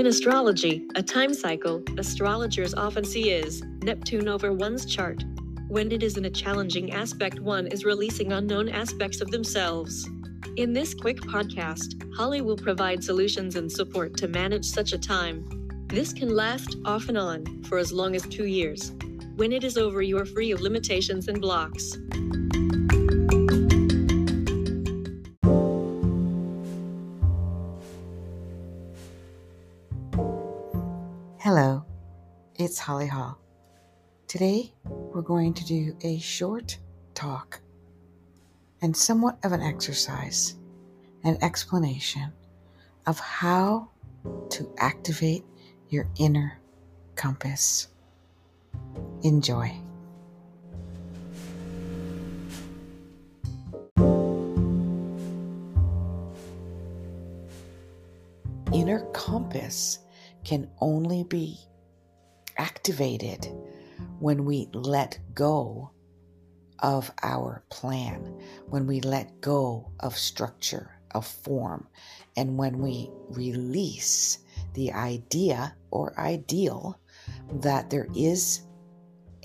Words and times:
In 0.00 0.06
astrology, 0.06 0.86
a 0.94 1.02
time 1.02 1.34
cycle 1.34 1.82
astrologers 1.98 2.72
often 2.72 3.04
see 3.04 3.32
is 3.32 3.62
Neptune 3.82 4.28
over 4.28 4.50
one's 4.50 4.86
chart. 4.86 5.22
When 5.68 5.92
it 5.92 6.02
is 6.02 6.16
in 6.16 6.24
a 6.24 6.30
challenging 6.30 6.92
aspect, 6.92 7.38
one 7.38 7.66
is 7.66 7.84
releasing 7.84 8.32
unknown 8.32 8.70
aspects 8.70 9.20
of 9.20 9.30
themselves. 9.30 10.08
In 10.56 10.72
this 10.72 10.94
quick 10.94 11.20
podcast, 11.20 12.02
Holly 12.16 12.40
will 12.40 12.56
provide 12.56 13.04
solutions 13.04 13.56
and 13.56 13.70
support 13.70 14.16
to 14.16 14.28
manage 14.28 14.64
such 14.64 14.94
a 14.94 14.98
time. 14.98 15.46
This 15.88 16.14
can 16.14 16.34
last 16.34 16.78
off 16.86 17.10
and 17.10 17.18
on 17.18 17.62
for 17.64 17.76
as 17.76 17.92
long 17.92 18.16
as 18.16 18.22
two 18.22 18.46
years. 18.46 18.92
When 19.36 19.52
it 19.52 19.64
is 19.64 19.76
over, 19.76 20.00
you 20.00 20.16
are 20.16 20.24
free 20.24 20.50
of 20.50 20.62
limitations 20.62 21.28
and 21.28 21.42
blocks. 21.42 21.98
Hello, 31.42 31.82
it's 32.56 32.78
Holly 32.78 33.06
Hall. 33.06 33.38
Today 34.28 34.74
we're 34.84 35.22
going 35.22 35.54
to 35.54 35.64
do 35.64 35.96
a 36.02 36.18
short 36.18 36.76
talk 37.14 37.62
and 38.82 38.94
somewhat 38.94 39.38
of 39.42 39.52
an 39.52 39.62
exercise, 39.62 40.56
an 41.24 41.38
explanation 41.40 42.30
of 43.06 43.18
how 43.18 43.88
to 44.50 44.70
activate 44.76 45.42
your 45.88 46.06
inner 46.18 46.60
compass. 47.16 47.88
Enjoy. 49.22 49.74
Inner 58.74 59.06
compass 59.14 60.00
can 60.44 60.68
only 60.80 61.24
be 61.24 61.58
activated 62.58 63.48
when 64.18 64.44
we 64.44 64.68
let 64.72 65.18
go 65.34 65.90
of 66.80 67.10
our 67.22 67.62
plan, 67.70 68.38
when 68.66 68.86
we 68.86 69.00
let 69.00 69.40
go 69.40 69.90
of 70.00 70.16
structure, 70.16 70.90
of 71.12 71.26
form, 71.26 71.86
and 72.36 72.56
when 72.56 72.78
we 72.78 73.10
release 73.30 74.38
the 74.74 74.92
idea 74.92 75.74
or 75.90 76.18
ideal 76.18 76.98
that 77.54 77.90
there 77.90 78.08
is 78.14 78.62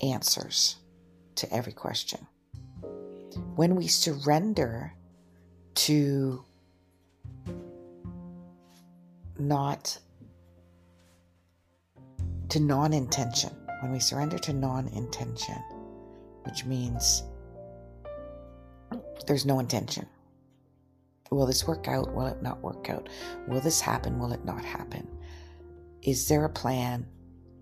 answers 0.02 0.76
to 1.34 1.52
every 1.52 1.72
question. 1.72 2.26
When 3.54 3.76
we 3.76 3.86
surrender 3.86 4.94
to 5.74 6.44
not 9.38 9.98
to 12.50 12.60
non 12.60 12.92
intention, 12.92 13.50
when 13.82 13.92
we 13.92 13.98
surrender 13.98 14.38
to 14.38 14.52
non 14.52 14.88
intention, 14.88 15.62
which 16.44 16.64
means 16.64 17.22
there's 19.26 19.46
no 19.46 19.58
intention. 19.58 20.06
Will 21.30 21.46
this 21.46 21.66
work 21.66 21.88
out? 21.88 22.14
Will 22.14 22.26
it 22.26 22.42
not 22.42 22.62
work 22.62 22.88
out? 22.88 23.08
Will 23.48 23.60
this 23.60 23.80
happen? 23.80 24.18
Will 24.18 24.32
it 24.32 24.44
not 24.44 24.64
happen? 24.64 25.08
Is 26.02 26.28
there 26.28 26.44
a 26.44 26.50
plan? 26.50 27.06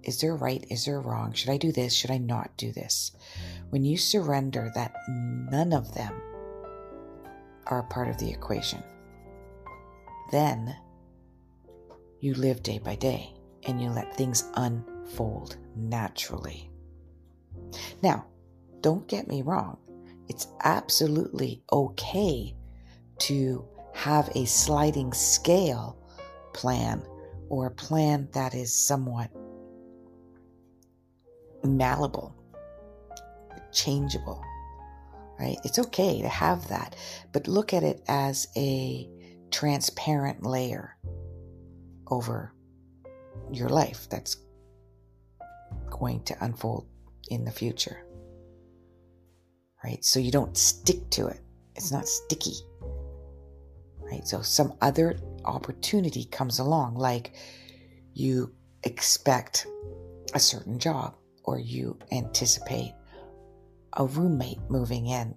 Is 0.03 0.21
there 0.21 0.37
right? 0.37 0.65
Is 0.71 0.85
there 0.85 1.01
wrong? 1.01 1.33
Should 1.33 1.49
I 1.49 1.57
do 1.57 1.73
this? 1.73 1.95
Should 1.95 2.11
I 2.11 2.19
not 2.19 2.55
do 2.59 2.73
this? 2.73 3.13
When 3.71 3.85
you 3.85 3.97
surrender 3.97 4.71
that 4.75 4.95
none 5.09 5.73
of 5.73 5.95
them 5.95 6.21
are 7.67 7.81
a 7.81 7.85
part 7.85 8.09
of 8.09 8.19
the 8.19 8.31
equation, 8.31 8.83
then 10.31 10.77
you 12.21 12.35
live 12.35 12.63
day 12.63 12.79
by 12.79 12.97
day 12.97 13.35
and 13.67 13.81
you 13.81 13.91
let 13.91 14.15
things 14.17 14.51
unfold 14.55 15.57
naturally. 15.77 16.71
Now, 18.03 18.27
don't 18.81 19.09
get 19.09 19.29
me 19.29 19.43
wrong, 19.43 19.79
it's 20.29 20.49
absolutely 20.63 21.63
okay 21.73 22.55
to 23.21 23.67
have 23.95 24.31
a 24.35 24.45
sliding 24.45 25.13
scale 25.13 25.97
plan 26.53 27.03
or 27.49 27.67
a 27.67 27.71
plan 27.71 28.29
that 28.33 28.55
is 28.55 28.73
somewhat 28.73 29.31
malleable, 31.63 32.35
changeable, 33.73 34.43
right? 35.39 35.59
It's 35.65 35.79
okay 35.79 36.21
to 36.23 36.29
have 36.29 36.69
that, 36.69 36.97
but 37.33 37.49
look 37.49 37.73
at 37.73 37.83
it 37.83 38.03
as 38.09 38.49
a 38.57 39.09
transparent 39.51 40.43
layer 40.45 40.97
over 42.09 42.54
your 43.53 43.69
life 43.69 44.09
that's 44.09 44.37
going 45.91 46.23
to 46.25 46.45
unfold 46.45 46.87
in 47.29 47.45
the 47.45 47.51
future. 47.51 48.05
Right? 49.83 50.05
So 50.05 50.19
you 50.19 50.31
don't 50.31 50.57
stick 50.57 51.11
to 51.11 51.27
it. 51.27 51.41
It's 51.77 51.93
not 51.93 52.09
sticky. 52.09 52.55
Right? 54.01 54.27
So 54.27 54.43
some 54.43 54.75
other 54.81 55.19
opportunity 55.45 56.25
comes 56.25 56.59
along, 56.59 56.97
like 56.97 57.33
you 58.15 58.55
expect 58.83 59.67
a 60.35 60.41
certain 60.41 60.79
job, 60.79 61.17
or 61.45 61.59
you 61.59 61.99
anticipate 62.13 62.95
a 63.95 64.07
roommate 64.07 64.61
moving 64.69 65.07
in, 65.07 65.35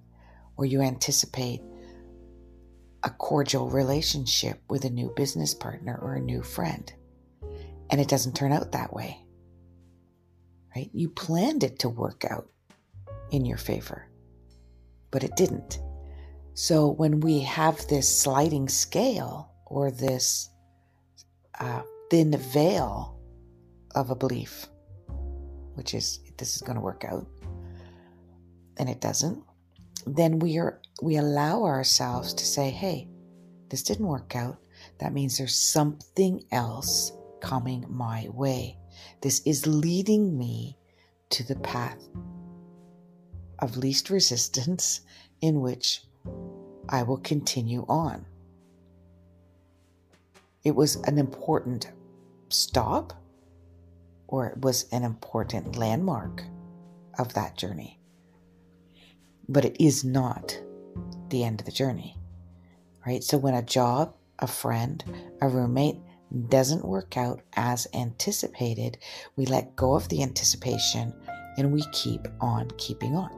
or 0.55 0.65
you 0.65 0.81
anticipate 0.81 1.61
a 3.03 3.09
cordial 3.09 3.69
relationship 3.69 4.61
with 4.69 4.85
a 4.85 4.89
new 4.89 5.13
business 5.15 5.53
partner 5.53 5.99
or 6.01 6.15
a 6.15 6.21
new 6.21 6.41
friend 6.41 6.93
and 7.89 8.01
it 8.01 8.07
doesn't 8.07 8.35
turn 8.35 8.51
out 8.51 8.71
that 8.71 8.93
way. 8.93 9.23
Right? 10.75 10.89
You 10.93 11.09
planned 11.09 11.63
it 11.63 11.79
to 11.79 11.89
work 11.89 12.25
out 12.29 12.47
in 13.31 13.45
your 13.45 13.57
favor, 13.57 14.07
but 15.11 15.23
it 15.23 15.35
didn't. 15.35 15.79
So 16.53 16.87
when 16.87 17.19
we 17.19 17.39
have 17.41 17.87
this 17.87 18.07
sliding 18.07 18.67
scale 18.67 19.51
or 19.65 19.91
this 19.91 20.49
uh, 21.59 21.81
thin 22.09 22.31
veil 22.37 23.19
of 23.95 24.09
a 24.09 24.15
belief, 24.15 24.67
which 25.75 25.93
is 25.93 26.19
this 26.37 26.55
is 26.55 26.61
going 26.61 26.75
to 26.75 26.81
work 26.81 27.05
out, 27.07 27.27
and 28.77 28.89
it 28.89 29.01
doesn't, 29.01 29.43
then 30.05 30.39
we 30.39 30.57
are 30.57 30.79
we 31.01 31.17
allow 31.17 31.63
ourselves 31.63 32.33
to 32.35 32.45
say, 32.45 32.69
"Hey, 32.69 33.07
this 33.69 33.83
didn't 33.83 34.07
work 34.07 34.35
out. 34.35 34.57
That 34.99 35.13
means 35.13 35.37
there's 35.37 35.55
something 35.55 36.43
else 36.51 37.11
coming 37.39 37.85
my 37.89 38.27
way. 38.33 38.77
This 39.21 39.41
is 39.45 39.67
leading 39.67 40.37
me 40.37 40.77
to 41.29 41.43
the 41.43 41.55
path 41.57 42.07
of 43.59 43.77
least 43.77 44.09
resistance 44.09 45.01
in 45.41 45.61
which 45.61 46.01
I 46.89 47.03
will 47.03 47.17
continue 47.17 47.85
on. 47.89 48.25
It 50.63 50.75
was 50.75 50.95
an 50.97 51.17
important 51.17 51.91
stop, 52.49 53.13
or 54.27 54.47
it 54.47 54.59
was 54.61 54.85
an 54.91 55.03
important 55.03 55.75
landmark 55.77 56.43
of 57.17 57.33
that 57.33 57.57
journey. 57.57 57.99
But 59.49 59.65
it 59.65 59.83
is 59.83 60.03
not 60.03 60.59
the 61.29 61.43
end 61.43 61.61
of 61.61 61.65
the 61.65 61.71
journey, 61.71 62.17
right? 63.05 63.23
So 63.23 63.37
when 63.37 63.53
a 63.53 63.61
job, 63.61 64.13
a 64.39 64.47
friend, 64.47 65.03
a 65.41 65.47
roommate, 65.47 65.99
doesn't 66.49 66.85
work 66.85 67.17
out 67.17 67.41
as 67.53 67.87
anticipated, 67.93 68.97
we 69.35 69.45
let 69.45 69.75
go 69.75 69.95
of 69.95 70.09
the 70.09 70.21
anticipation 70.21 71.13
and 71.57 71.71
we 71.71 71.83
keep 71.91 72.27
on 72.41 72.69
keeping 72.77 73.15
on. 73.15 73.31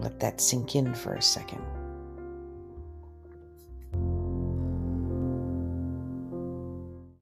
Let 0.00 0.18
that 0.20 0.40
sink 0.40 0.74
in 0.74 0.94
for 0.94 1.14
a 1.14 1.22
second. 1.22 1.62